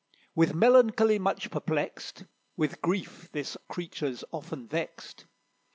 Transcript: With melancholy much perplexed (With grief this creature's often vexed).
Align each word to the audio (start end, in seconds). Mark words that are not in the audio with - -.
With 0.33 0.55
melancholy 0.55 1.19
much 1.19 1.51
perplexed 1.51 2.23
(With 2.57 2.81
grief 2.81 3.29
this 3.33 3.55
creature's 3.69 4.23
often 4.31 4.67
vexed). 4.67 5.25